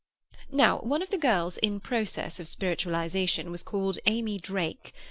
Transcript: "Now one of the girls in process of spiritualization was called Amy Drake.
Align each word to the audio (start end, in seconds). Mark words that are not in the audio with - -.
"Now 0.51 0.79
one 0.79 1.03
of 1.03 1.11
the 1.11 1.17
girls 1.19 1.59
in 1.59 1.79
process 1.79 2.39
of 2.39 2.47
spiritualization 2.47 3.51
was 3.51 3.61
called 3.61 3.99
Amy 4.07 4.39
Drake. 4.39 4.95